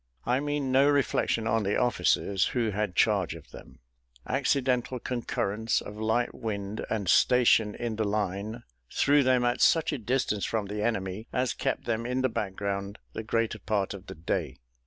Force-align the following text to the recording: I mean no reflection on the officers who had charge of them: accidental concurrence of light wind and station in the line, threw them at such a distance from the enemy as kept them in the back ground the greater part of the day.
I 0.25 0.39
mean 0.39 0.71
no 0.71 0.89
reflection 0.89 1.45
on 1.45 1.61
the 1.61 1.75
officers 1.77 2.45
who 2.57 2.71
had 2.71 2.95
charge 2.95 3.35
of 3.35 3.51
them: 3.51 3.81
accidental 4.27 4.99
concurrence 4.99 5.79
of 5.79 5.95
light 5.95 6.33
wind 6.33 6.83
and 6.89 7.07
station 7.07 7.75
in 7.75 7.97
the 7.97 8.03
line, 8.03 8.63
threw 8.91 9.21
them 9.21 9.45
at 9.45 9.61
such 9.61 9.93
a 9.93 9.99
distance 9.99 10.43
from 10.43 10.65
the 10.65 10.81
enemy 10.81 11.27
as 11.31 11.53
kept 11.53 11.85
them 11.85 12.07
in 12.07 12.23
the 12.23 12.29
back 12.29 12.55
ground 12.55 12.97
the 13.13 13.21
greater 13.21 13.59
part 13.59 13.93
of 13.93 14.07
the 14.07 14.15
day. 14.15 14.57